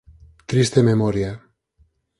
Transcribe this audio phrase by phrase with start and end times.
[0.49, 1.31] Triste Memoria".